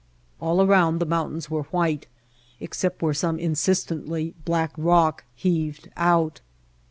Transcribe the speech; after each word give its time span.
All 0.39 0.63
around 0.63 0.97
the 0.97 1.05
mountains 1.05 1.51
were 1.51 1.61
white 1.69 2.07
except 2.59 3.03
where 3.03 3.13
some 3.13 3.37
insistently 3.37 4.33
black 4.45 4.71
rock 4.75 5.25
heaved 5.35 5.91
out. 5.95 6.41